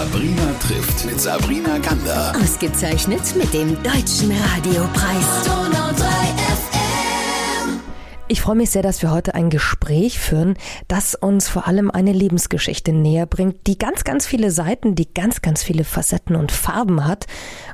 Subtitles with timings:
[0.00, 2.32] Sabrina trifft mit Sabrina Gander.
[2.42, 5.44] Ausgezeichnet mit dem Deutschen Radiopreis.
[5.44, 6.04] Donau 3
[6.54, 7.80] FM.
[8.26, 10.54] Ich freue mich sehr, dass wir heute ein Gespräch führen,
[10.88, 15.42] das uns vor allem eine Lebensgeschichte näher bringt, die ganz, ganz viele Seiten, die ganz,
[15.42, 17.26] ganz viele Facetten und Farben hat.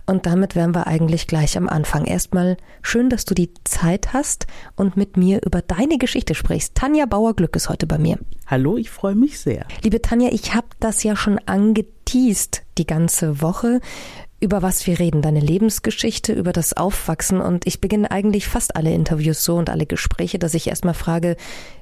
[0.05, 2.07] Und damit wären wir eigentlich gleich am Anfang.
[2.07, 6.75] Erstmal schön, dass du die Zeit hast und mit mir über deine Geschichte sprichst.
[6.75, 8.19] Tanja Bauer-Glück ist heute bei mir.
[8.49, 9.65] Hallo, ich freue mich sehr.
[9.85, 11.39] Liebe Tanja, ich habe das ja schon
[12.07, 13.81] angeteased die ganze Woche
[14.39, 17.41] über was wir reden, deine Lebensgeschichte, über das Aufwachsen.
[17.41, 21.37] Und ich beginne eigentlich fast alle Interviews so und alle Gespräche, dass ich erstmal frage,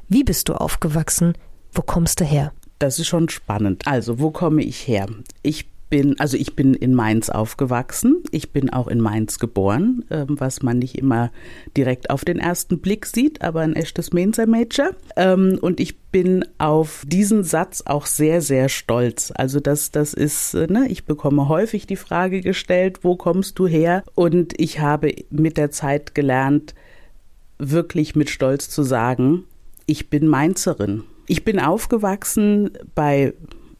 [0.08, 1.34] wie bist du aufgewachsen?
[1.72, 2.52] Wo kommst du her?
[2.78, 3.88] Das ist schon spannend.
[3.88, 5.08] Also, wo komme ich her?
[5.42, 8.24] Ich bin, also ich bin in Mainz aufgewachsen.
[8.32, 11.30] Ich bin auch in Mainz geboren, ähm, was man nicht immer
[11.76, 14.88] direkt auf den ersten Blick sieht, aber ein echtes Mainzer Mädchen.
[15.14, 19.32] Ähm, und ich bin auf diesen Satz auch sehr, sehr stolz.
[19.36, 23.68] Also das, das ist, äh, ne, ich bekomme häufig die Frage gestellt, wo kommst du
[23.68, 24.02] her?
[24.16, 26.74] Und ich habe mit der Zeit gelernt,
[27.60, 29.44] wirklich mit Stolz zu sagen,
[29.86, 31.04] ich bin Mainzerin.
[31.28, 33.32] Ich bin aufgewachsen bei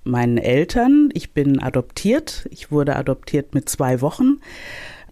[0.04, 1.10] meinen Eltern.
[1.12, 2.46] Ich bin adoptiert.
[2.50, 4.40] Ich wurde adoptiert mit zwei Wochen.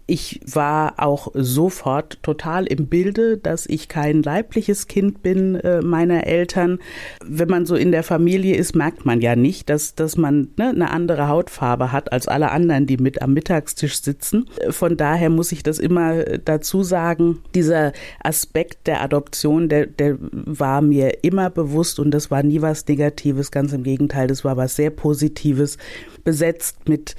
[0.05, 6.27] Ich war auch sofort total im Bilde, dass ich kein leibliches Kind bin äh, meiner
[6.27, 6.79] Eltern.
[7.25, 10.69] Wenn man so in der Familie ist, merkt man ja nicht, dass, dass man ne,
[10.69, 14.49] eine andere Hautfarbe hat als alle anderen, die mit am Mittagstisch sitzen.
[14.71, 17.39] Von daher muss ich das immer dazu sagen.
[17.55, 22.85] Dieser Aspekt der Adoption, der, der war mir immer bewusst und das war nie was
[22.89, 23.51] Negatives.
[23.51, 25.77] Ganz im Gegenteil, das war was sehr Positives,
[26.25, 27.15] besetzt mit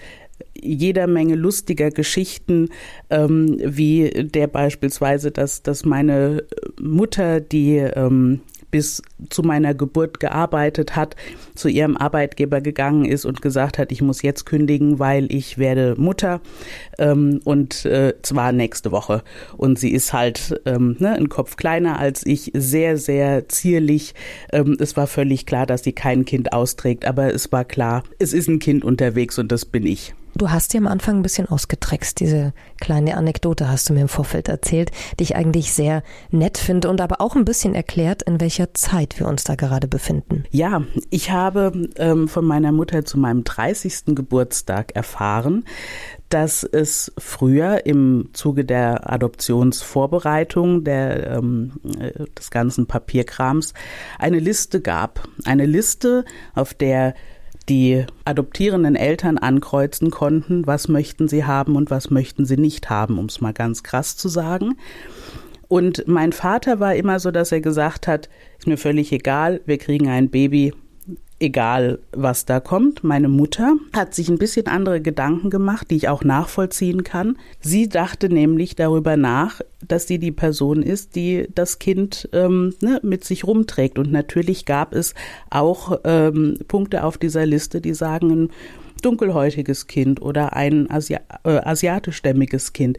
[0.54, 2.68] jeder Menge lustiger Geschichten,
[3.10, 6.44] ähm, wie der beispielsweise, dass, dass meine
[6.80, 8.40] Mutter, die ähm,
[8.74, 11.14] bis zu meiner Geburt gearbeitet hat,
[11.54, 15.94] zu ihrem Arbeitgeber gegangen ist und gesagt hat, ich muss jetzt kündigen, weil ich werde
[15.96, 16.40] Mutter
[16.98, 19.22] ähm, und äh, zwar nächste Woche.
[19.56, 24.12] Und sie ist halt ähm, ne, ein Kopf kleiner als ich, sehr, sehr zierlich.
[24.50, 28.32] Ähm, es war völlig klar, dass sie kein Kind austrägt, aber es war klar, es
[28.32, 30.14] ist ein Kind unterwegs und das bin ich.
[30.36, 32.18] Du hast dir am Anfang ein bisschen ausgetrickst.
[32.18, 36.90] Diese kleine Anekdote hast du mir im Vorfeld erzählt, die ich eigentlich sehr nett finde
[36.90, 40.44] und aber auch ein bisschen erklärt, in welcher Zeit wir uns da gerade befinden.
[40.50, 44.06] Ja, ich habe ähm, von meiner Mutter zu meinem 30.
[44.06, 45.64] Geburtstag erfahren,
[46.30, 53.72] dass es früher im Zuge der Adoptionsvorbereitung der, ähm, äh, des ganzen Papierkrams
[54.18, 55.28] eine Liste gab.
[55.44, 56.24] Eine Liste,
[56.54, 57.14] auf der
[57.68, 63.18] die adoptierenden Eltern ankreuzen konnten, was möchten sie haben und was möchten sie nicht haben,
[63.18, 64.76] um es mal ganz krass zu sagen.
[65.68, 69.78] Und mein Vater war immer so, dass er gesagt hat, ist mir völlig egal, wir
[69.78, 70.74] kriegen ein Baby,
[71.40, 73.04] egal was da kommt.
[73.04, 77.36] Meine Mutter hat sich ein bisschen andere Gedanken gemacht, die ich auch nachvollziehen kann.
[77.60, 83.00] Sie dachte nämlich darüber nach, dass sie die Person ist, die das Kind ähm, ne,
[83.02, 83.98] mit sich rumträgt.
[83.98, 85.14] Und natürlich gab es
[85.50, 88.50] auch ähm, Punkte auf dieser Liste, die sagen, ein
[89.02, 92.98] dunkelhäutiges Kind oder ein Asi äh, asiatischstämmiges Kind.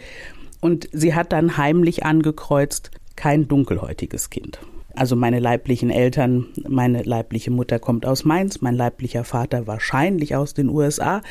[0.59, 4.59] Und sie hat dann heimlich angekreuzt, kein dunkelhäutiges Kind
[4.95, 10.53] also meine leiblichen Eltern, meine leibliche Mutter kommt aus Mainz, mein leiblicher Vater wahrscheinlich aus
[10.53, 11.21] den USA.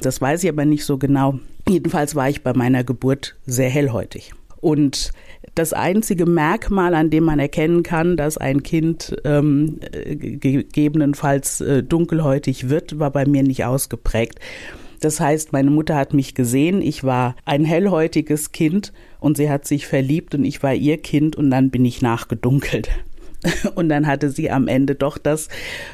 [0.00, 1.38] Das weiß ich aber nicht so genau.
[1.68, 4.32] Jedenfalls war ich bei meiner Geburt sehr hellhäutig.
[4.60, 5.12] Und
[5.54, 12.68] das einzige Merkmal, an dem man erkennen kann, dass ein Kind ähm, gegebenenfalls äh, dunkelhäutig
[12.68, 14.38] wird, war bei mir nicht ausgeprägt.
[15.00, 19.66] Das heißt, meine Mutter hat mich gesehen, ich war ein hellhäutiges Kind und sie hat
[19.66, 22.90] sich verliebt und ich war ihr Kind und dann bin ich nachgedunkelt.
[23.74, 25.48] Und dann hatte sie am Ende doch das,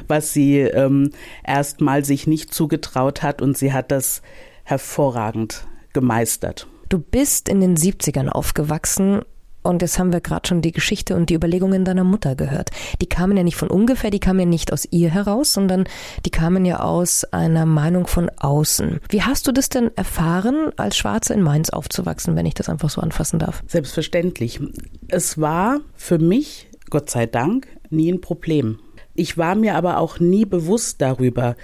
[0.07, 1.09] was sie ähm,
[1.43, 4.21] erstmal sich nicht zugetraut hat und sie hat das
[4.65, 6.67] hervorragend gemeistert.
[6.89, 9.21] Du bist in den 70ern aufgewachsen
[9.61, 12.71] und jetzt haben wir gerade schon die Geschichte und die Überlegungen deiner Mutter gehört.
[13.01, 15.85] Die kamen ja nicht von ungefähr, die kamen ja nicht aus ihr heraus, sondern
[16.25, 18.99] die kamen ja aus einer Meinung von außen.
[19.09, 22.89] Wie hast du das denn erfahren, als Schwarze in Mainz aufzuwachsen, wenn ich das einfach
[22.89, 23.63] so anfassen darf?
[23.67, 24.59] Selbstverständlich.
[25.07, 28.79] Es war für mich, Gott sei Dank, nie ein Problem.
[29.13, 31.55] Ich war mir aber auch nie bewusst darüber,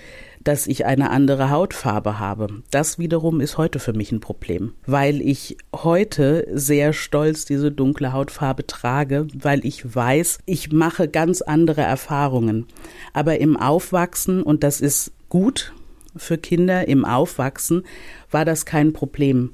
[0.45, 2.47] dass ich eine andere Hautfarbe habe.
[2.71, 8.13] Das wiederum ist heute für mich ein Problem, weil ich heute sehr stolz diese dunkle
[8.13, 12.67] Hautfarbe trage, weil ich weiß, ich mache ganz andere Erfahrungen.
[13.11, 15.73] Aber im Aufwachsen, und das ist gut
[16.15, 17.83] für Kinder, im Aufwachsen
[18.29, 19.51] war das kein Problem.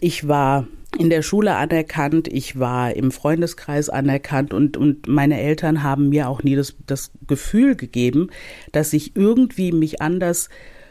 [0.00, 0.66] Ich war
[0.98, 6.28] in der Schule anerkannt, ich war im Freundeskreis anerkannt und, und meine Eltern haben mir
[6.28, 8.28] auch nie das, das Gefühl gegeben,
[8.72, 10.48] dass ich irgendwie mich anders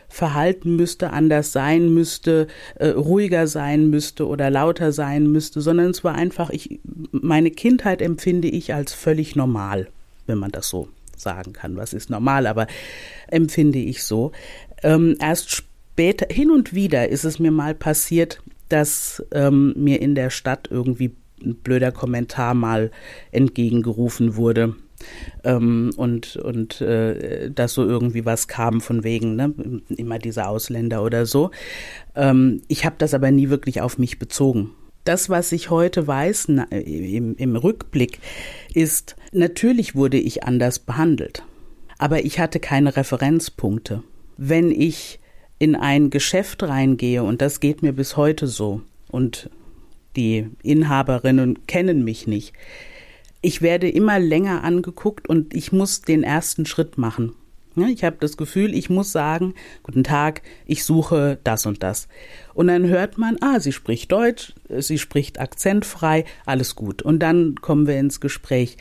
[0.09, 6.03] verhalten müsste, anders sein müsste, äh, ruhiger sein müsste oder lauter sein müsste, sondern es
[6.03, 6.81] war einfach, ich,
[7.11, 9.87] meine Kindheit empfinde ich als völlig normal,
[10.27, 11.77] wenn man das so sagen kann.
[11.77, 12.67] Was ist normal, aber
[13.27, 14.33] empfinde ich so.
[14.83, 20.15] Ähm, erst später, hin und wieder ist es mir mal passiert, dass ähm, mir in
[20.15, 22.91] der Stadt irgendwie ein blöder Kommentar mal
[23.31, 24.75] entgegengerufen wurde.
[25.43, 29.53] Ähm, und und äh, dass so irgendwie was kam von wegen, ne,
[29.89, 31.49] immer diese Ausländer oder so.
[32.15, 34.71] Ähm, ich habe das aber nie wirklich auf mich bezogen.
[35.03, 38.19] Das, was ich heute weiß na, im, im Rückblick,
[38.75, 41.43] ist, natürlich wurde ich anders behandelt,
[41.97, 44.03] aber ich hatte keine Referenzpunkte.
[44.37, 45.19] Wenn ich
[45.61, 48.81] in ein Geschäft reingehe, und das geht mir bis heute so,
[49.11, 49.51] und
[50.15, 52.53] die Inhaberinnen kennen mich nicht,
[53.43, 57.35] ich werde immer länger angeguckt und ich muss den ersten Schritt machen.
[57.75, 59.53] Ich habe das Gefühl, ich muss sagen,
[59.83, 62.07] guten Tag, ich suche das und das.
[62.55, 67.03] Und dann hört man, ah, sie spricht Deutsch, sie spricht akzentfrei, alles gut.
[67.03, 68.77] Und dann kommen wir ins Gespräch.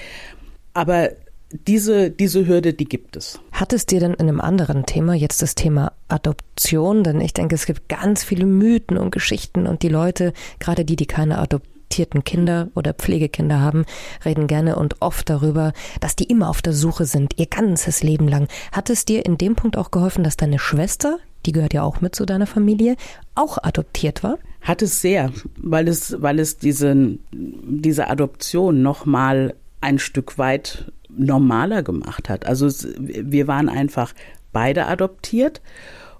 [0.72, 1.10] Aber
[1.52, 3.40] diese, diese Hürde, die gibt es.
[3.52, 7.54] Hat es dir denn in einem anderen Thema, jetzt das Thema Adoption, denn ich denke,
[7.54, 12.22] es gibt ganz viele Mythen und Geschichten und die Leute, gerade die, die keine adoptierten
[12.22, 13.84] Kinder oder Pflegekinder haben,
[14.24, 18.28] reden gerne und oft darüber, dass die immer auf der Suche sind, ihr ganzes Leben
[18.28, 18.46] lang.
[18.70, 22.00] Hat es dir in dem Punkt auch geholfen, dass deine Schwester, die gehört ja auch
[22.00, 22.94] mit zu deiner Familie,
[23.34, 24.38] auch adoptiert war?
[24.60, 31.82] Hat es sehr, weil es, weil es diesen, diese Adoption nochmal ein Stück weit normaler
[31.82, 32.46] gemacht hat.
[32.46, 32.68] Also
[32.98, 34.14] wir waren einfach
[34.52, 35.60] beide adoptiert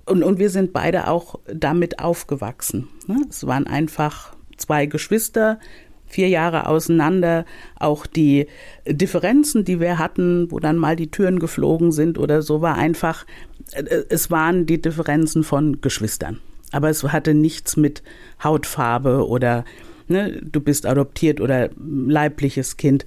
[0.06, 2.88] und, und wir sind beide auch damit aufgewachsen.
[3.06, 3.24] Ne?
[3.28, 5.58] Es waren einfach zwei Geschwister,
[6.06, 7.44] vier Jahre auseinander,
[7.78, 8.46] auch die
[8.86, 13.24] Differenzen, die wir hatten, wo dann mal die Türen geflogen sind oder so, war einfach,
[13.72, 16.40] äh, es waren die Differenzen von Geschwistern.
[16.72, 18.02] Aber es hatte nichts mit
[18.42, 19.64] Hautfarbe oder
[20.08, 23.06] ne, du bist adoptiert oder leibliches Kind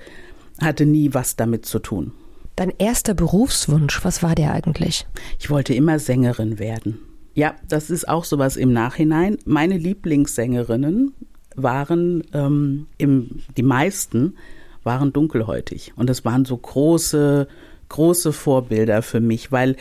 [0.64, 2.12] hatte nie was damit zu tun.
[2.56, 5.08] Dein erster Berufswunsch, was war der eigentlich?
[5.40, 7.00] Ich wollte immer Sängerin werden.
[7.34, 9.38] Ja, das ist auch sowas im Nachhinein.
[9.46, 11.14] Meine Lieblingssängerinnen
[11.56, 14.36] waren ähm, im, die meisten
[14.84, 17.48] waren dunkelhäutig und das waren so große
[17.90, 19.76] große Vorbilder für mich, weil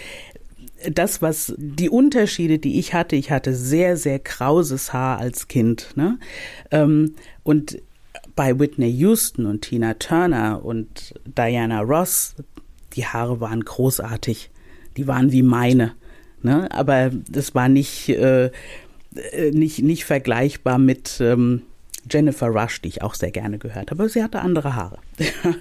[0.90, 5.92] das, was die Unterschiede, die ich hatte, ich hatte sehr, sehr krauses Haar als Kind.
[5.94, 6.18] Ne?
[6.70, 7.78] Ähm, und
[8.34, 12.34] bei Whitney Houston und Tina Turner und Diana Ross,
[12.94, 14.50] die Haare waren großartig.
[14.96, 15.94] Die waren wie meine.
[16.42, 16.70] Ne?
[16.72, 18.50] Aber das war nicht, äh,
[19.52, 21.62] nicht, nicht vergleichbar mit ähm,
[22.10, 24.02] Jennifer Rush, die ich auch sehr gerne gehört habe.
[24.02, 24.98] Aber sie hatte andere Haare.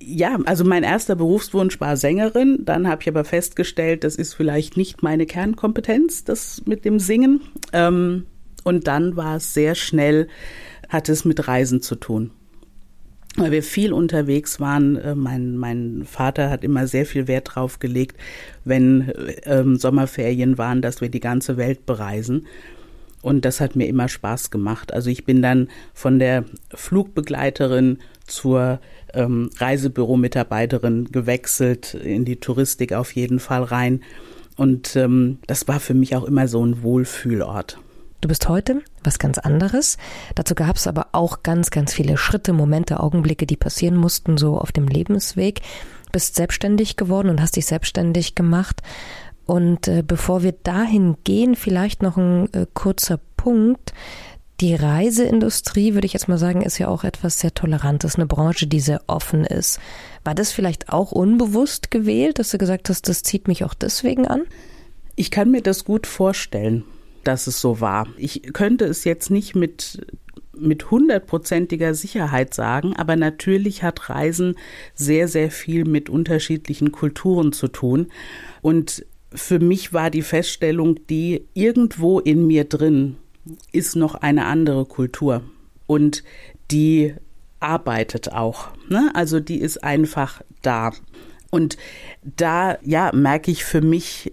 [0.00, 2.58] ja, also mein erster Berufswunsch war Sängerin.
[2.64, 7.40] Dann habe ich aber festgestellt, das ist vielleicht nicht meine Kernkompetenz, das mit dem Singen.
[7.72, 8.26] Ähm,
[8.64, 10.28] und dann war es sehr schnell
[10.88, 12.30] hatte es mit Reisen zu tun.
[13.36, 14.96] Weil wir viel unterwegs waren.
[14.96, 18.16] Äh, mein, mein Vater hat immer sehr viel Wert drauf gelegt,
[18.64, 19.12] wenn
[19.44, 22.46] ähm, Sommerferien waren, dass wir die ganze Welt bereisen.
[23.22, 24.92] Und das hat mir immer Spaß gemacht.
[24.92, 28.80] Also ich bin dann von der Flugbegleiterin zur
[29.14, 34.02] ähm, Reisebüro-Mitarbeiterin gewechselt, in die Touristik auf jeden Fall rein.
[34.56, 37.78] Und ähm, das war für mich auch immer so ein Wohlfühlort.
[38.20, 39.98] Du bist heute was ganz anderes.
[40.34, 44.58] Dazu gab es aber auch ganz, ganz viele Schritte, Momente, Augenblicke, die passieren mussten, so
[44.58, 45.60] auf dem Lebensweg.
[46.12, 48.82] Bist selbstständig geworden und hast dich selbstständig gemacht.
[49.44, 53.92] Und äh, bevor wir dahin gehen, vielleicht noch ein äh, kurzer Punkt.
[54.60, 58.66] Die Reiseindustrie, würde ich jetzt mal sagen, ist ja auch etwas sehr Tolerantes, eine Branche,
[58.66, 59.78] die sehr offen ist.
[60.24, 64.26] War das vielleicht auch unbewusst gewählt, dass du gesagt hast, das zieht mich auch deswegen
[64.26, 64.44] an?
[65.14, 66.84] Ich kann mir das gut vorstellen
[67.26, 68.08] dass es so war.
[68.16, 70.06] Ich könnte es jetzt nicht mit
[70.58, 74.56] mit hundertprozentiger Sicherheit sagen, aber natürlich hat Reisen
[74.94, 78.06] sehr, sehr viel mit unterschiedlichen Kulturen zu tun.
[78.62, 79.04] Und
[79.34, 83.16] für mich war die Feststellung, die irgendwo in mir drin
[83.70, 85.42] ist noch eine andere Kultur.
[85.86, 86.24] Und
[86.70, 87.14] die
[87.60, 88.68] arbeitet auch.
[88.88, 89.10] Ne?
[89.14, 90.92] Also die ist einfach da.
[91.50, 91.76] Und
[92.22, 94.32] da, ja, merke ich für mich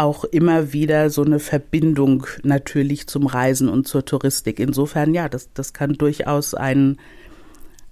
[0.00, 4.58] auch immer wieder so eine Verbindung natürlich zum Reisen und zur Touristik.
[4.58, 6.96] Insofern, ja, das, das kann durchaus ein,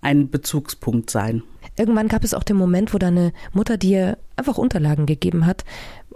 [0.00, 1.42] ein Bezugspunkt sein.
[1.76, 5.64] Irgendwann gab es auch den Moment, wo deine Mutter dir einfach Unterlagen gegeben hat,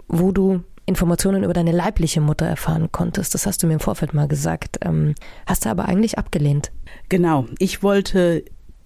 [0.07, 3.35] wo du Informationen über deine leibliche Mutter erfahren konntest.
[3.35, 4.79] Das hast du mir im Vorfeld mal gesagt.
[4.81, 5.13] Ähm,
[5.45, 6.71] hast du aber eigentlich abgelehnt.
[7.07, 7.45] Genau.
[7.59, 8.43] Ich wollte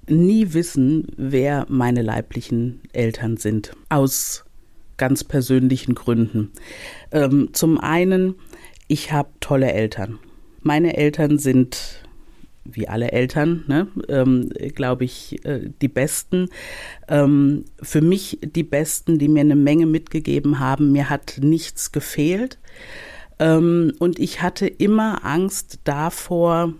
[0.09, 3.71] nie wissen, wer meine leiblichen Eltern sind.
[3.89, 4.43] Aus
[4.97, 6.51] ganz persönlichen Gründen.
[7.11, 8.35] Ähm, zum einen,
[8.87, 10.19] ich habe tolle Eltern.
[10.61, 12.03] Meine Eltern sind
[12.69, 16.49] wie alle Eltern, ne, ähm, glaube ich, äh, die Besten.
[17.07, 20.91] Ähm, für mich die Besten, die mir eine Menge mitgegeben haben.
[20.91, 22.59] Mir hat nichts gefehlt.
[23.39, 26.73] Ähm, und ich hatte immer Angst davor,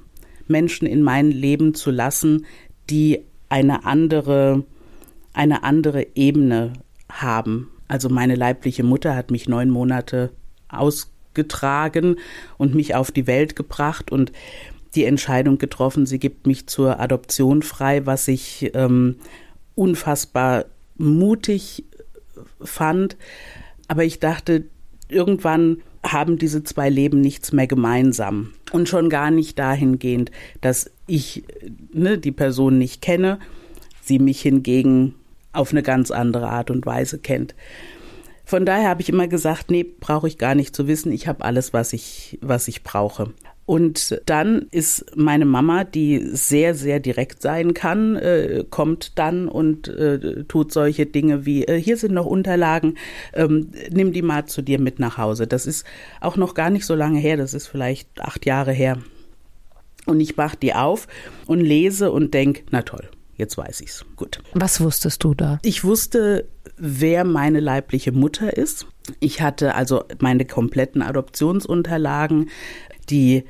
[0.47, 2.45] Menschen in mein Leben zu lassen,
[2.89, 4.63] die eine andere,
[5.33, 6.74] eine andere Ebene
[7.09, 7.69] haben.
[7.88, 10.32] Also meine leibliche Mutter hat mich neun Monate
[10.70, 12.17] ausgetragen
[12.58, 14.32] und mich auf die Welt gebracht und
[14.96, 19.17] die Entscheidung getroffen, sie gibt mich zur Adoption frei, was ich ähm,
[19.75, 20.65] unfassbar
[20.98, 21.84] mutig
[22.62, 23.15] fand.
[23.88, 24.65] Aber ich dachte,
[25.08, 28.53] irgendwann haben diese zwei Leben nichts mehr gemeinsam.
[28.72, 31.44] Und schon gar nicht dahingehend, dass ich
[31.94, 33.39] ne, die Person nicht kenne,
[34.01, 35.15] sie mich hingegen
[35.54, 37.56] auf eine ganz andere Art und Weise kennt.
[38.46, 41.44] Von daher habe ich immer gesagt, nee, brauche ich gar nicht zu wissen, ich habe
[41.44, 43.34] alles, was ich, was ich brauche.
[43.66, 49.89] Und dann ist meine Mama, die sehr, sehr direkt sein kann, äh, kommt dann und
[49.89, 52.98] äh, tut solche Dinge wie, äh, hier sind noch Unterlagen,
[53.34, 55.48] ähm, nimm die mal zu dir mit nach Hause.
[55.48, 55.86] Das ist
[56.22, 59.00] auch noch gar nicht so lange her, das ist vielleicht acht Jahre her.
[60.06, 61.10] Und ich mach die auf
[61.48, 64.06] und lese und denk, na toll, jetzt weiß ich's.
[64.15, 64.39] Gut.
[64.53, 65.60] Was wusstest du da?
[65.63, 68.88] Ich wusste, wer meine leibliche Mutter ist.
[69.20, 72.50] Ich hatte also meine kompletten Adoptionsunterlagen
[73.10, 73.46] die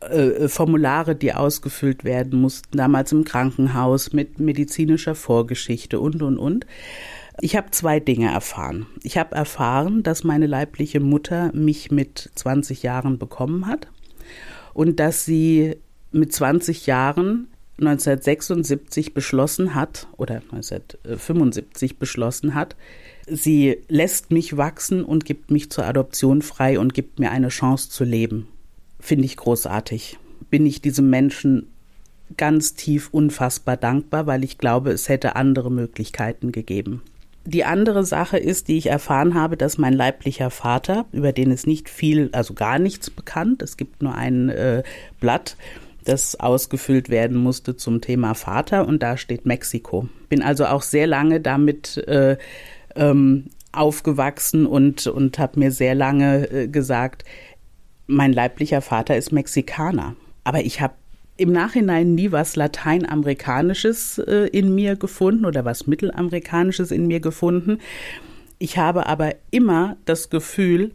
[0.00, 6.66] äh, Formulare, die ausgefüllt werden mussten, damals im Krankenhaus mit medizinischer Vorgeschichte und, und, und.
[7.40, 8.86] Ich habe zwei Dinge erfahren.
[9.02, 13.88] Ich habe erfahren, dass meine leibliche Mutter mich mit 20 Jahren bekommen hat
[14.74, 15.76] und dass sie
[16.10, 17.48] mit 20 Jahren
[17.78, 22.76] 1976 beschlossen hat oder 1975 beschlossen hat,
[23.26, 27.88] sie lässt mich wachsen und gibt mich zur Adoption frei und gibt mir eine Chance
[27.90, 28.48] zu leben
[29.02, 30.18] finde ich großartig.
[30.48, 31.66] Bin ich diesem Menschen
[32.36, 37.02] ganz tief unfassbar dankbar, weil ich glaube, es hätte andere Möglichkeiten gegeben.
[37.44, 41.66] Die andere Sache ist, die ich erfahren habe, dass mein leiblicher Vater, über den ist
[41.66, 44.84] nicht viel, also gar nichts bekannt, es gibt nur ein äh,
[45.18, 45.56] Blatt,
[46.04, 50.08] das ausgefüllt werden musste zum Thema Vater und da steht Mexiko.
[50.28, 52.36] Bin also auch sehr lange damit äh,
[52.96, 57.24] ähm, aufgewachsen und, und habe mir sehr lange äh, gesagt,
[58.06, 60.16] mein leiblicher Vater ist Mexikaner.
[60.44, 60.94] Aber ich habe
[61.36, 67.78] im Nachhinein nie was Lateinamerikanisches äh, in mir gefunden oder was Mittelamerikanisches in mir gefunden.
[68.58, 70.92] Ich habe aber immer das Gefühl,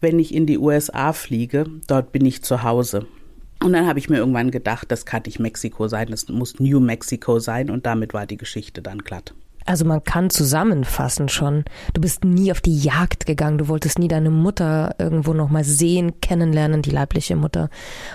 [0.00, 3.06] wenn ich in die USA fliege, dort bin ich zu Hause.
[3.62, 6.80] Und dann habe ich mir irgendwann gedacht, das kann nicht Mexiko sein, das muss New
[6.80, 9.34] Mexico sein und damit war die Geschichte dann glatt.
[9.66, 11.64] Also man kann zusammenfassen schon.
[11.92, 13.58] Du bist nie auf die Jagd gegangen.
[13.58, 17.68] Du wolltest nie deine Mutter irgendwo nochmal sehen, kennenlernen, die leibliche Mutter.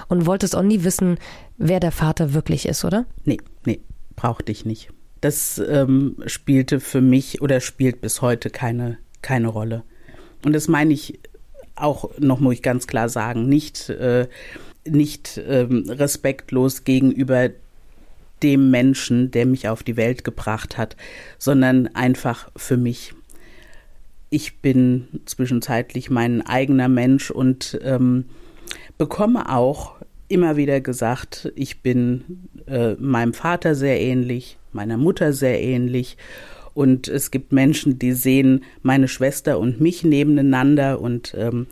[0.08, 1.18] Und wolltest auch nie wissen,
[1.58, 3.06] wer der Vater wirklich ist, oder?
[3.24, 3.80] Nee, nee,
[4.16, 4.90] brauchte ich nicht.
[5.22, 9.84] Das ähm, spielte für mich oder spielt bis heute keine, keine Rolle.
[10.44, 11.20] Und das meine ich
[11.76, 14.28] auch noch, muss ich ganz klar sagen, nicht, äh,
[14.88, 17.50] nicht ähm, respektlos gegenüber
[18.44, 20.96] dem Menschen, der mich auf die Welt gebracht hat,
[21.38, 23.14] sondern einfach für mich.
[24.30, 28.26] Ich bin zwischenzeitlich mein eigener Mensch und ähm,
[28.98, 29.96] bekomme auch
[30.28, 36.18] immer wieder gesagt, ich bin äh, meinem Vater sehr ähnlich, meiner Mutter sehr ähnlich.
[36.74, 41.68] Und es gibt Menschen, die sehen meine Schwester und mich nebeneinander und ähm,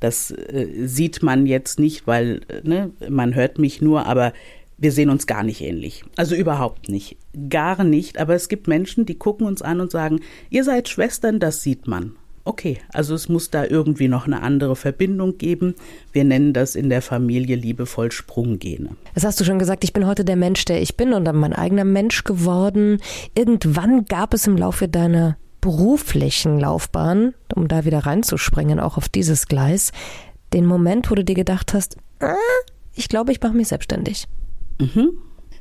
[0.00, 4.32] das äh, sieht man jetzt nicht, weil äh, ne, man hört mich nur, aber
[4.78, 6.04] wir sehen uns gar nicht ähnlich.
[6.16, 7.16] Also überhaupt nicht.
[7.48, 8.18] Gar nicht.
[8.18, 11.86] Aber es gibt Menschen, die gucken uns an und sagen, ihr seid Schwestern, das sieht
[11.86, 12.12] man.
[12.44, 15.74] Okay, also es muss da irgendwie noch eine andere Verbindung geben.
[16.12, 18.90] Wir nennen das in der Familie liebevoll Sprunggene.
[19.14, 21.36] Das hast du schon gesagt, ich bin heute der Mensch, der ich bin und dann
[21.36, 22.98] mein eigener Mensch geworden.
[23.34, 29.46] Irgendwann gab es im Laufe deiner beruflichen Laufbahn, um da wieder reinzuspringen, auch auf dieses
[29.46, 29.92] Gleis,
[30.52, 32.34] den Moment, wo du dir gedacht hast, äh,
[32.94, 34.26] ich glaube, ich mache mich selbstständig.
[34.80, 35.18] Mhm.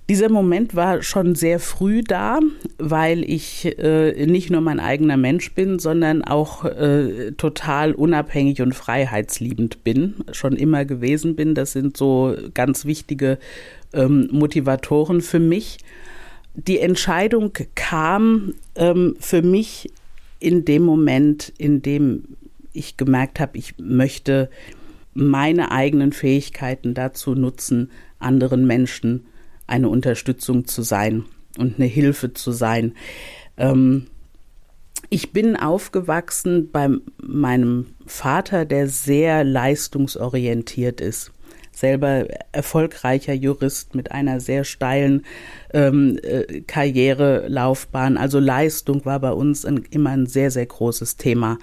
[0.07, 2.39] Dieser Moment war schon sehr früh da,
[2.77, 8.75] weil ich äh, nicht nur mein eigener Mensch bin, sondern auch äh, total unabhängig und
[8.75, 11.55] freiheitsliebend bin, schon immer gewesen bin.
[11.55, 13.39] Das sind so ganz wichtige
[13.93, 15.79] ähm, Motivatoren für mich.
[16.55, 19.91] Die Entscheidung kam ähm, für mich
[20.39, 22.23] in dem Moment, in dem
[22.73, 24.49] ich gemerkt habe, ich möchte
[25.13, 29.25] meine eigenen Fähigkeiten dazu nutzen, anderen Menschen
[29.67, 31.25] eine Unterstützung zu sein
[31.57, 32.93] und eine Hilfe zu sein.
[33.57, 34.07] Ähm,
[35.09, 36.89] Ich bin aufgewachsen bei
[37.21, 41.31] meinem Vater, der sehr leistungsorientiert ist
[41.75, 45.25] selber erfolgreicher Jurist mit einer sehr steilen
[45.73, 48.17] ähm, äh, Karrierelaufbahn.
[48.17, 51.57] Also Leistung war bei uns ein, immer ein sehr, sehr großes Thema.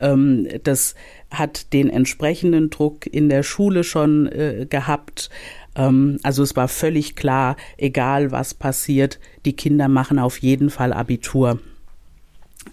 [0.00, 0.94] Ähm, das
[1.30, 5.30] hat den entsprechenden Druck in der Schule schon äh, gehabt.
[5.74, 10.92] Ähm, also es war völlig klar, egal was passiert, die Kinder machen auf jeden Fall
[10.92, 11.60] Abitur.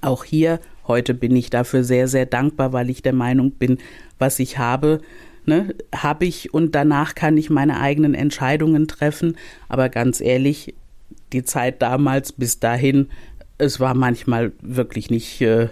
[0.02, 3.78] Auch hier, heute bin ich dafür sehr, sehr dankbar, weil ich der Meinung bin,
[4.18, 5.02] was ich habe,
[5.50, 9.36] ne, habe ich und danach kann ich meine eigenen Entscheidungen treffen.
[9.68, 10.76] Aber ganz ehrlich,
[11.34, 13.10] die Zeit damals bis dahin,
[13.58, 15.68] es war manchmal wirklich nicht, äh,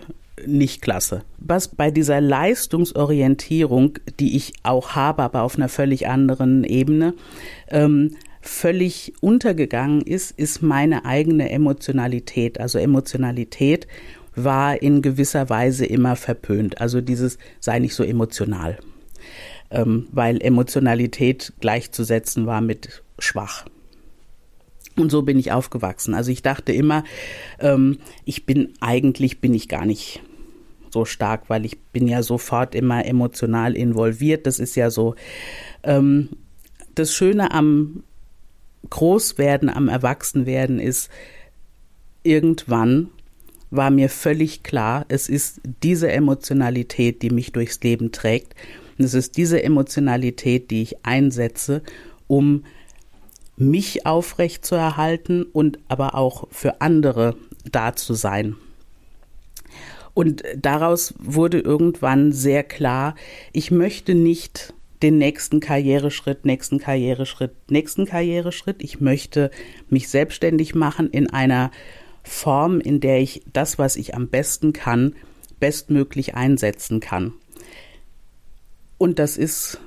[0.46, 1.24] nicht klasse.
[1.38, 7.14] Was bei dieser Leistungsorientierung, die ich auch habe, aber auf einer völlig anderen Ebene,
[7.70, 12.60] ähm, völlig untergegangen ist, ist meine eigene Emotionalität.
[12.60, 13.88] Also Emotionalität
[14.36, 16.80] war in gewisser Weise immer verpönt.
[16.82, 18.78] Also dieses sei nicht so emotional
[19.72, 23.66] ähm, weil Emotionalität gleichzusetzen war mit schwach.
[24.96, 26.14] Und so bin ich aufgewachsen.
[26.14, 27.04] Also ich dachte immer,
[27.60, 30.22] ähm, ich bin eigentlich bin ich gar nicht
[30.90, 34.48] so stark, weil ich bin ja sofort immer emotional involviert.
[34.48, 35.16] Das ist ja so
[35.84, 36.30] ähm,
[36.96, 38.04] das Schöne am
[38.90, 41.10] Großwerden, am Erwachsenwerden ist,
[42.24, 43.10] irgendwann
[43.70, 48.56] war mir völlig klar, es ist diese Emotionalität, die mich durchs Leben trägt.
[48.98, 51.82] Und es ist diese Emotionalität, die ich einsetze,
[52.28, 52.64] um
[53.58, 57.36] mich aufrecht zu erhalten und aber auch für andere
[57.72, 58.56] da zu sein.
[60.14, 63.16] Und daraus wurde irgendwann sehr klar,
[63.54, 64.74] ich möchte nicht
[65.04, 68.78] den nächsten Karriereschritt, nächsten Karriereschritt, nächsten Karriereschritt.
[68.80, 69.52] Ich möchte
[69.90, 71.72] mich selbstständig machen in einer
[72.24, 75.16] Form, in der ich das, was ich am besten kann,
[75.60, 77.34] bestmöglich einsetzen kann.
[78.98, 79.80] Und das ist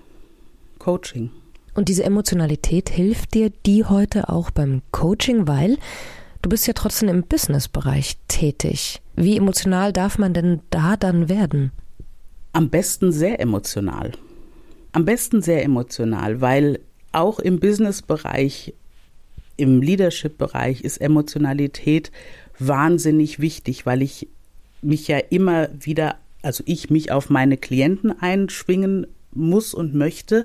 [0.78, 1.30] Coaching.
[1.74, 5.78] Und diese Emotionalität hilft dir die heute auch beim Coaching, weil
[6.42, 9.00] du bist ja trotzdem im Businessbereich tätig.
[9.16, 11.72] Wie emotional darf man denn da dann werden?
[12.52, 14.12] Am besten sehr emotional.
[14.92, 16.80] Am besten sehr emotional, weil
[17.12, 18.74] auch im Businessbereich,
[19.56, 22.10] im Leadership-Bereich ist Emotionalität
[22.58, 24.28] wahnsinnig wichtig, weil ich
[24.82, 30.44] mich ja immer wieder also ich mich auf meine Klienten einschwingen muss und möchte,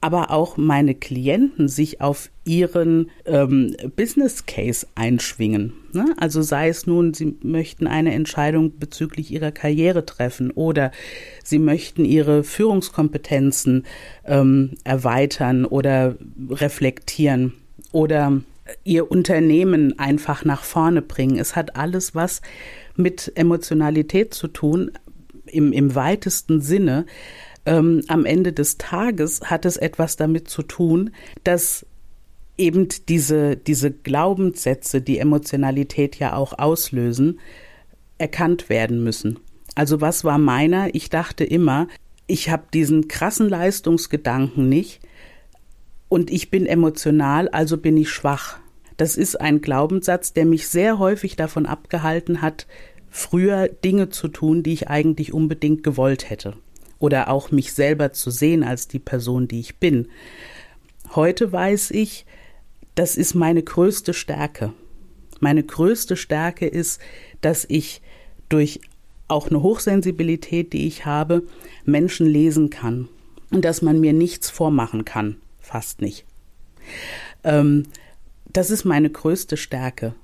[0.00, 5.72] aber auch meine Klienten sich auf ihren ähm, Business Case einschwingen.
[5.92, 6.14] Ne?
[6.18, 10.92] Also sei es nun, sie möchten eine Entscheidung bezüglich ihrer Karriere treffen oder
[11.42, 13.84] sie möchten ihre Führungskompetenzen
[14.26, 16.16] ähm, erweitern oder
[16.50, 17.54] reflektieren
[17.90, 18.42] oder
[18.84, 21.38] ihr Unternehmen einfach nach vorne bringen.
[21.38, 22.42] Es hat alles was
[22.98, 24.90] mit Emotionalität zu tun,
[25.46, 27.06] im, im weitesten Sinne.
[27.64, 31.10] Ähm, am Ende des Tages hat es etwas damit zu tun,
[31.44, 31.86] dass
[32.58, 37.40] eben diese, diese Glaubenssätze, die Emotionalität ja auch auslösen,
[38.18, 39.38] erkannt werden müssen.
[39.74, 40.94] Also was war meiner?
[40.94, 41.88] Ich dachte immer,
[42.26, 45.00] ich habe diesen krassen Leistungsgedanken nicht
[46.08, 48.58] und ich bin emotional, also bin ich schwach.
[48.96, 52.66] Das ist ein Glaubenssatz, der mich sehr häufig davon abgehalten hat,
[53.10, 56.54] früher Dinge zu tun, die ich eigentlich unbedingt gewollt hätte.
[56.98, 60.08] Oder auch mich selber zu sehen als die Person, die ich bin.
[61.14, 62.24] Heute weiß ich,
[62.94, 64.72] das ist meine größte Stärke.
[65.40, 67.00] Meine größte Stärke ist,
[67.42, 68.00] dass ich
[68.48, 68.80] durch
[69.28, 71.42] auch eine Hochsensibilität, die ich habe,
[71.84, 73.08] Menschen lesen kann.
[73.50, 75.36] Und dass man mir nichts vormachen kann.
[75.60, 76.24] Fast nicht.
[77.44, 77.84] Ähm,
[78.56, 80.14] das ist meine größte Stärke,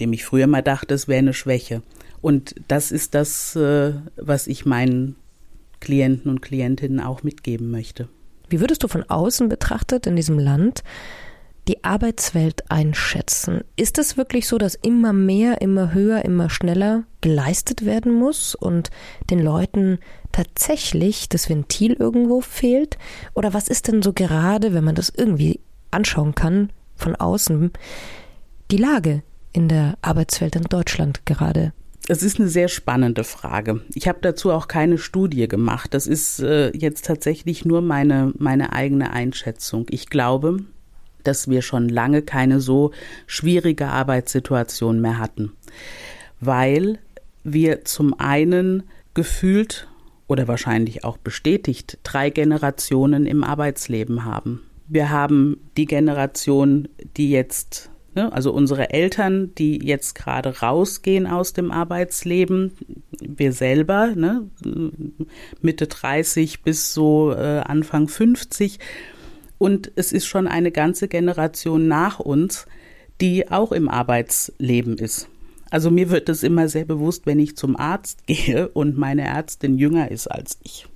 [0.00, 1.82] dem ich früher mal dachte, es wäre eine Schwäche.
[2.20, 5.14] Und das ist das, äh, was ich meinen
[5.80, 8.08] Klienten und Klientinnen auch mitgeben möchte.
[8.48, 10.82] Wie würdest du von außen betrachtet in diesem Land
[11.68, 13.62] die Arbeitswelt einschätzen?
[13.76, 18.90] Ist es wirklich so, dass immer mehr, immer höher, immer schneller geleistet werden muss und
[19.30, 19.98] den Leuten
[20.32, 22.98] tatsächlich das Ventil irgendwo fehlt?
[23.34, 25.60] Oder was ist denn so gerade, wenn man das irgendwie
[25.92, 26.70] anschauen kann,
[27.02, 27.72] von außen
[28.70, 31.72] die Lage in der Arbeitswelt in Deutschland gerade?
[32.08, 33.82] Es ist eine sehr spannende Frage.
[33.94, 35.94] Ich habe dazu auch keine Studie gemacht.
[35.94, 39.86] Das ist äh, jetzt tatsächlich nur meine, meine eigene Einschätzung.
[39.90, 40.64] Ich glaube,
[41.22, 42.90] dass wir schon lange keine so
[43.26, 45.52] schwierige Arbeitssituation mehr hatten,
[46.40, 46.98] weil
[47.44, 48.84] wir zum einen
[49.14, 49.86] gefühlt
[50.26, 54.62] oder wahrscheinlich auch bestätigt drei Generationen im Arbeitsleben haben.
[54.88, 58.30] Wir haben die Generation, die jetzt Ne?
[58.32, 62.72] Also unsere Eltern, die jetzt gerade rausgehen aus dem Arbeitsleben,
[63.20, 64.50] wir selber, ne?
[65.62, 68.78] Mitte 30 bis so äh, Anfang 50.
[69.56, 72.66] Und es ist schon eine ganze Generation nach uns,
[73.20, 75.28] die auch im Arbeitsleben ist.
[75.70, 79.78] Also mir wird es immer sehr bewusst, wenn ich zum Arzt gehe und meine Ärztin
[79.78, 80.86] jünger ist als ich.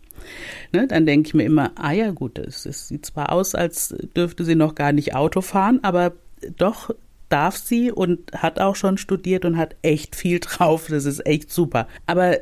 [0.73, 3.95] Ne, dann denke ich mir immer, ah ja gut, es, es sieht zwar aus, als
[4.17, 6.12] dürfte sie noch gar nicht Auto fahren, aber
[6.57, 6.91] doch
[7.29, 10.87] darf sie und hat auch schon studiert und hat echt viel drauf.
[10.89, 11.89] Das ist echt super.
[12.07, 12.39] Aber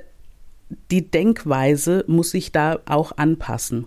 [0.90, 3.86] die Denkweise muss sich da auch anpassen.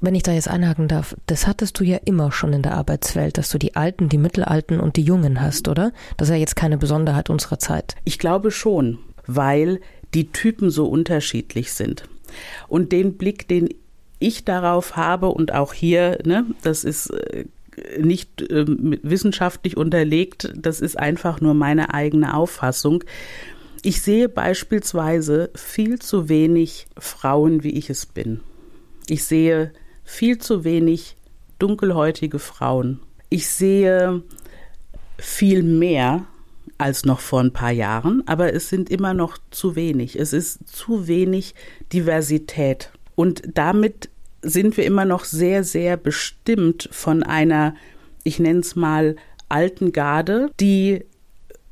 [0.00, 3.38] Wenn ich da jetzt einhaken darf, das hattest du ja immer schon in der Arbeitswelt,
[3.38, 5.92] dass du die Alten, die Mittelalten und die Jungen hast, oder?
[6.18, 7.94] Das ist ja jetzt keine Besonderheit unserer Zeit.
[8.04, 9.80] Ich glaube schon, weil
[10.12, 12.04] die Typen so unterschiedlich sind.
[12.68, 13.68] Und den Blick, den
[14.18, 17.44] ich darauf habe und auch hier, ne, das ist äh,
[17.98, 23.04] nicht äh, wissenschaftlich unterlegt, das ist einfach nur meine eigene Auffassung.
[23.82, 28.40] Ich sehe beispielsweise viel zu wenig Frauen, wie ich es bin.
[29.08, 29.72] Ich sehe
[30.04, 31.16] viel zu wenig
[31.58, 33.00] dunkelhäutige Frauen.
[33.28, 34.22] Ich sehe
[35.18, 36.24] viel mehr
[36.84, 40.18] als noch vor ein paar Jahren, aber es sind immer noch zu wenig.
[40.20, 41.54] Es ist zu wenig
[41.94, 42.90] Diversität.
[43.14, 44.10] Und damit
[44.42, 47.74] sind wir immer noch sehr, sehr bestimmt von einer,
[48.22, 49.16] ich nenne es mal,
[49.48, 51.06] alten Garde, die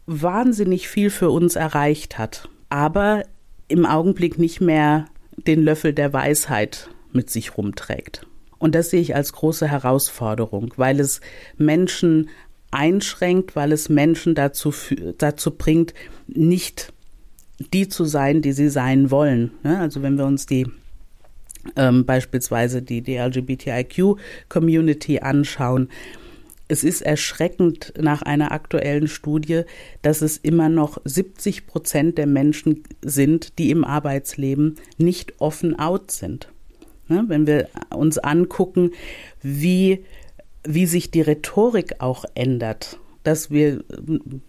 [0.07, 3.23] wahnsinnig viel für uns erreicht hat, aber
[3.69, 5.05] im Augenblick nicht mehr
[5.37, 8.27] den Löffel der Weisheit mit sich rumträgt.
[8.59, 11.21] Und das sehe ich als große Herausforderung, weil es
[11.59, 12.31] Menschen
[12.73, 14.75] einschränkt, weil es Menschen dazu,
[15.19, 15.95] dazu bringt,
[16.27, 16.93] nicht
[17.73, 19.53] die zu sein, die sie sein wollen.
[19.63, 19.79] Ne?
[19.79, 20.67] Also wenn wir uns die
[21.77, 25.89] ähm, beispielsweise die, die LGBTIQ-Community anschauen,
[26.69, 29.63] es ist erschreckend nach einer aktuellen Studie,
[30.01, 36.11] dass es immer noch 70 Prozent der Menschen sind, die im Arbeitsleben nicht offen out
[36.11, 36.49] sind.
[37.09, 37.25] Ne?
[37.29, 38.93] Wenn wir uns angucken,
[39.43, 40.03] wie
[40.65, 43.85] wie sich die Rhetorik auch ändert, dass wir,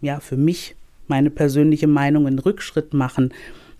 [0.02, 0.76] ja, für mich
[1.08, 3.34] meine persönliche Meinung einen Rückschritt machen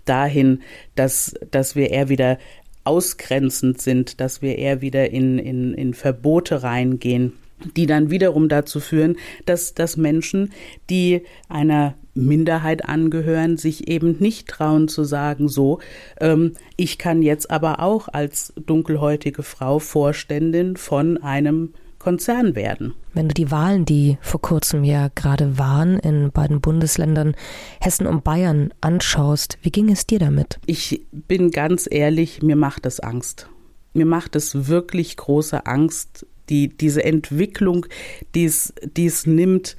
[0.04, 0.60] dahin,
[0.94, 2.38] dass, dass wir eher wieder
[2.84, 7.32] ausgrenzend sind, dass wir eher wieder in, in, in Verbote reingehen,
[7.76, 9.16] die dann wiederum dazu führen,
[9.46, 10.52] dass, dass Menschen,
[10.90, 15.80] die einer Minderheit angehören, sich eben nicht trauen zu sagen, so,
[16.20, 21.72] ähm, ich kann jetzt aber auch als dunkelhäutige Frau Vorständin von einem
[22.04, 22.92] Konzern werden.
[23.14, 27.34] Wenn du die Wahlen, die vor kurzem ja gerade waren in beiden Bundesländern
[27.80, 30.60] Hessen und Bayern anschaust, wie ging es dir damit?
[30.66, 33.48] Ich bin ganz ehrlich, mir macht es Angst.
[33.94, 37.86] Mir macht es wirklich große Angst, die, diese Entwicklung,
[38.34, 39.74] die es, die es nimmt,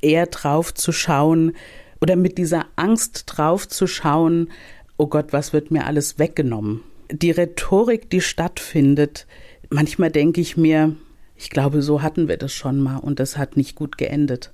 [0.00, 1.52] eher drauf zu schauen
[2.00, 4.48] oder mit dieser Angst drauf zu schauen,
[4.96, 6.80] oh Gott, was wird mir alles weggenommen?
[7.12, 9.26] Die Rhetorik, die stattfindet,
[9.68, 10.96] manchmal denke ich mir,
[11.36, 14.52] ich glaube, so hatten wir das schon mal und das hat nicht gut geendet.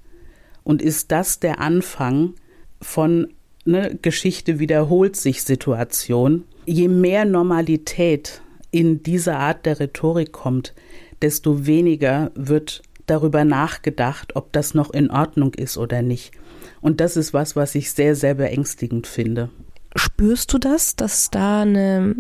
[0.65, 2.35] Und ist das der Anfang
[2.81, 3.29] von
[3.65, 6.45] ne, Geschichte wiederholt sich Situation?
[6.67, 10.75] Je mehr Normalität in diese Art der Rhetorik kommt,
[11.21, 16.33] desto weniger wird darüber nachgedacht, ob das noch in Ordnung ist oder nicht.
[16.81, 19.51] Und das ist was, was ich sehr, sehr beängstigend finde.
[19.95, 22.17] Spürst du das, dass da eine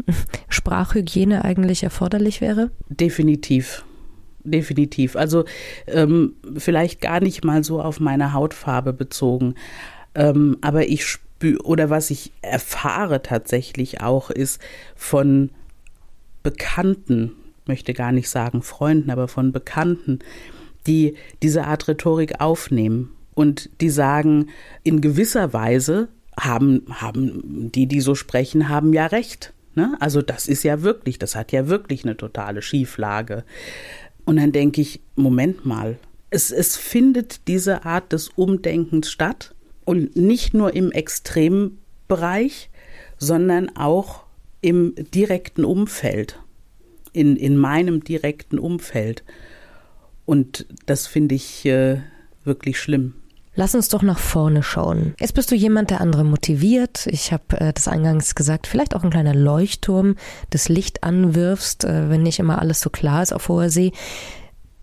[0.49, 2.71] Sprachhygiene eigentlich erforderlich wäre?
[2.91, 3.85] Definitiv
[4.45, 5.17] definitiv.
[5.17, 5.45] Also
[5.87, 9.55] ähm, vielleicht gar nicht mal so auf meine Hautfarbe bezogen.
[10.15, 14.61] Ähm, aber ich spüre, oder was ich erfahre tatsächlich auch, ist
[14.95, 15.51] von
[16.43, 17.33] Bekannten,
[17.67, 20.19] möchte gar nicht sagen Freunden, aber von Bekannten,
[20.87, 24.49] die diese Art Rhetorik aufnehmen und die sagen,
[24.83, 29.53] in gewisser Weise haben, haben die, die so sprechen, haben ja recht.
[29.75, 29.97] Ne?
[30.01, 33.45] Also das ist ja wirklich, das hat ja wirklich eine totale Schieflage.
[34.25, 35.99] Und dann denke ich, Moment mal,
[36.31, 39.55] es, es findet diese Art des Umdenkens statt
[39.85, 42.71] und nicht nur im Extrembereich,
[43.19, 44.25] sondern auch
[44.61, 46.39] im direkten Umfeld,
[47.13, 49.25] in, in meinem direkten Umfeld.
[50.25, 51.99] Und das finde ich äh,
[52.45, 53.15] wirklich schlimm.
[53.55, 55.15] Lass uns doch nach vorne schauen.
[55.21, 57.07] Jetzt bist du jemand, der andere motiviert.
[57.07, 60.17] Ich habe äh, das eingangs gesagt, vielleicht auch ein kleiner Leuchtturm,
[60.49, 63.93] das Licht anwirfst, äh, wenn nicht immer alles so klar ist auf hoher See.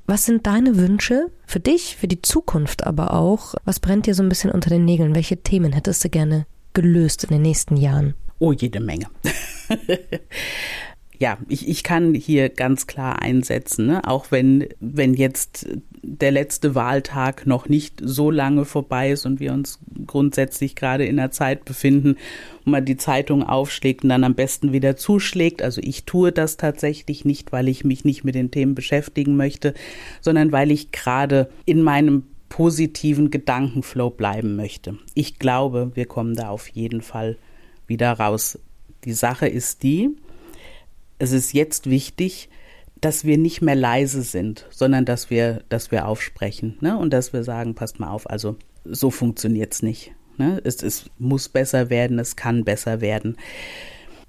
[0.05, 3.55] Was sind deine Wünsche für dich, für die Zukunft aber auch?
[3.65, 5.15] Was brennt dir so ein bisschen unter den Nägeln?
[5.15, 8.13] Welche Themen hättest du gerne gelöst in den nächsten Jahren?
[8.37, 9.07] Oh, jede Menge.
[11.19, 14.07] ja, ich, ich kann hier ganz klar einsetzen, ne?
[14.07, 15.67] auch wenn, wenn jetzt
[16.17, 21.19] der letzte Wahltag noch nicht so lange vorbei ist und wir uns grundsätzlich gerade in
[21.19, 22.17] einer Zeit befinden,
[22.65, 25.61] wo man die Zeitung aufschlägt und dann am besten wieder zuschlägt.
[25.61, 29.73] Also ich tue das tatsächlich nicht, weil ich mich nicht mit den Themen beschäftigen möchte,
[30.19, 34.97] sondern weil ich gerade in meinem positiven Gedankenflow bleiben möchte.
[35.13, 37.37] Ich glaube, wir kommen da auf jeden Fall
[37.85, 38.57] wieder raus.
[39.05, 40.09] Die Sache ist die,
[41.19, 42.49] es ist jetzt wichtig,
[43.01, 46.97] dass wir nicht mehr leise sind, sondern dass wir, dass wir aufsprechen ne?
[46.97, 50.11] und dass wir sagen, passt mal auf, also so funktioniert's nicht.
[50.37, 50.61] Ne?
[50.63, 53.37] Es, es muss besser werden, es kann besser werden.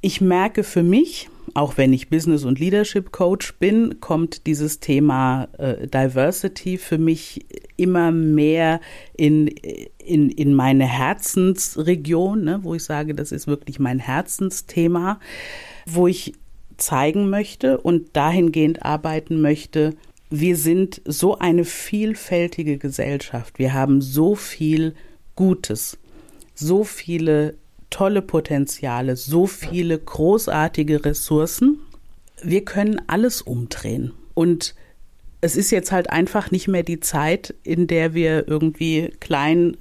[0.02, 5.48] Ich merke für mich, auch wenn ich Business- und Leadership Coach bin, kommt dieses Thema
[5.58, 7.44] äh, Diversity für mich
[7.76, 8.80] immer mehr
[9.16, 9.48] in,
[9.98, 15.20] in, in meine Herzensregion, ne, wo ich sage, das ist wirklich mein Herzensthema,
[15.86, 16.34] wo ich
[16.80, 19.94] zeigen möchte und dahingehend arbeiten möchte,
[20.30, 23.58] wir sind so eine vielfältige Gesellschaft.
[23.58, 24.94] Wir haben so viel
[25.34, 25.98] Gutes,
[26.54, 27.54] so viele
[27.90, 31.80] tolle Potenziale, so viele großartige Ressourcen.
[32.42, 34.12] Wir können alles umdrehen.
[34.34, 34.74] Und
[35.40, 39.76] es ist jetzt halt einfach nicht mehr die Zeit, in der wir irgendwie klein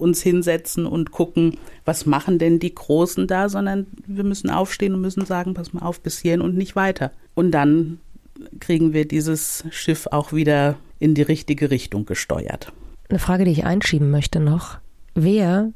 [0.00, 5.00] uns hinsetzen und gucken, was machen denn die Großen da, sondern wir müssen aufstehen und
[5.00, 7.12] müssen sagen, pass mal auf, bis hierhin und nicht weiter.
[7.34, 8.00] Und dann
[8.58, 12.72] kriegen wir dieses Schiff auch wieder in die richtige Richtung gesteuert.
[13.08, 14.78] Eine Frage, die ich einschieben möchte noch.
[15.14, 15.72] Wer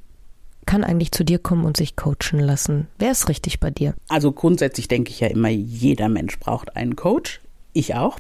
[0.67, 2.89] kann eigentlich zu dir kommen und sich coachen lassen?
[2.99, 3.95] Wer ist richtig bei dir?
[4.09, 7.41] Also grundsätzlich denke ich ja immer, jeder Mensch braucht einen Coach.
[7.77, 8.19] Ich auch.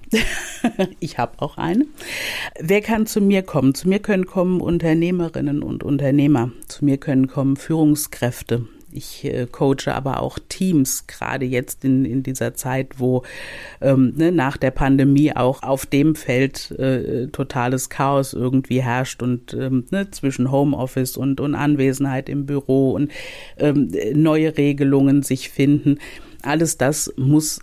[1.00, 1.86] ich habe auch eine.
[2.60, 3.72] Wer kann zu mir kommen?
[3.72, 6.50] Zu mir können kommen Unternehmerinnen und Unternehmer.
[6.66, 8.66] Zu mir können kommen Führungskräfte.
[8.90, 13.22] Ich äh, coache aber auch Teams, gerade jetzt in, in dieser Zeit, wo
[13.80, 19.54] ähm, ne, nach der Pandemie auch auf dem Feld äh, totales Chaos irgendwie herrscht und
[19.54, 23.10] ähm, ne, zwischen Homeoffice und, und Anwesenheit im Büro und
[23.58, 25.98] ähm, neue Regelungen sich finden.
[26.42, 27.60] Alles das muss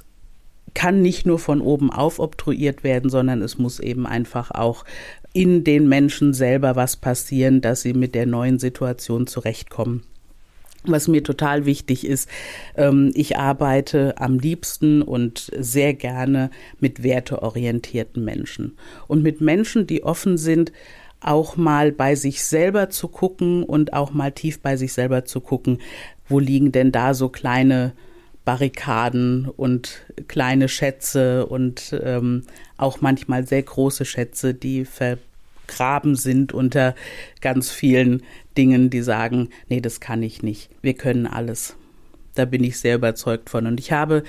[0.73, 4.86] kann nicht nur von oben auf obtruiert werden, sondern es muss eben einfach auch
[5.34, 10.03] in den Menschen selber was passieren, dass sie mit der neuen Situation zurechtkommen.
[10.84, 12.27] Was mir total wichtig ist,
[12.75, 20.03] ähm, ich arbeite am liebsten und sehr gerne mit werteorientierten Menschen und mit Menschen, die
[20.03, 20.71] offen sind,
[21.19, 25.39] auch mal bei sich selber zu gucken und auch mal tief bei sich selber zu
[25.39, 25.77] gucken,
[26.27, 27.93] wo liegen denn da so kleine
[28.45, 32.43] Barrikaden und kleine Schätze und ähm,
[32.77, 36.95] auch manchmal sehr große Schätze, die vergraben sind unter
[37.41, 38.23] ganz vielen
[38.58, 40.69] Dingen, die sagen, nee, das kann ich nicht.
[40.82, 41.75] Wir können alles.
[42.41, 43.67] Da bin ich sehr überzeugt von.
[43.67, 44.23] Und ich habe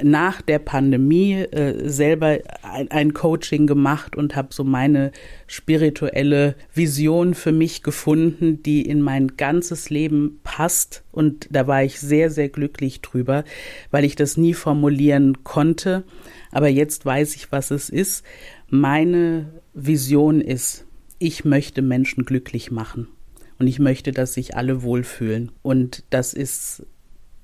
[0.00, 5.10] nach der Pandemie äh, selber ein, ein, Coaching gemacht und habe so meine
[5.48, 11.02] spirituelle Vision für mich gefunden, die in mein ganzes Leben passt.
[11.10, 13.42] Und da war ich sehr, sehr glücklich drüber,
[13.90, 16.04] weil ich das nie formulieren konnte.
[16.52, 18.24] Aber jetzt weiß ich, was es ist.
[18.70, 20.84] Meine Vision ist,
[21.18, 23.08] ich möchte Menschen glücklich machen.
[23.58, 25.50] Und ich möchte, dass sich alle wohlfühlen.
[25.62, 26.86] Und das ist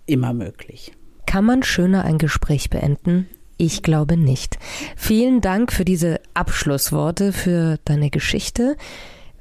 [0.07, 0.93] immer möglich.
[1.27, 3.29] Kann man schöner ein Gespräch beenden?
[3.57, 4.59] Ich glaube nicht.
[4.97, 8.77] Vielen Dank für diese Abschlussworte, für deine Geschichte.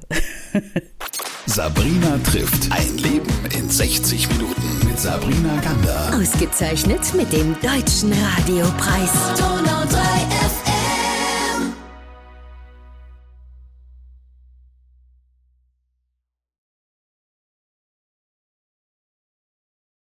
[1.46, 6.20] Sabrina trifft ein Leben in 60 Minuten mit Sabrina Gander.
[6.20, 9.40] Ausgezeichnet mit dem Deutschen Radiopreis.
[9.40, 10.69] Donau 3 FM.